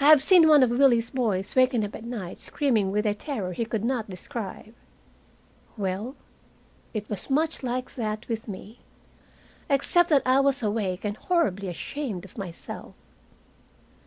I 0.00 0.04
have 0.06 0.22
seen 0.22 0.48
one 0.48 0.62
of 0.62 0.70
Willie's 0.70 1.10
boys 1.10 1.54
waken 1.54 1.84
up 1.84 1.94
at 1.94 2.04
night 2.04 2.40
screaming 2.40 2.90
with 2.90 3.04
a 3.04 3.12
terror 3.12 3.52
he 3.52 3.66
could 3.66 3.84
not 3.84 4.08
describe. 4.08 4.72
Well, 5.76 6.16
it 6.94 7.10
was 7.10 7.28
much 7.28 7.62
like 7.62 7.96
that 7.96 8.26
with 8.28 8.48
me, 8.48 8.80
except 9.68 10.08
that 10.08 10.22
I 10.26 10.40
was 10.40 10.62
awake 10.62 11.04
and 11.04 11.18
horribly 11.18 11.68
ashamed 11.68 12.24
of 12.24 12.38
myself. 12.38 12.94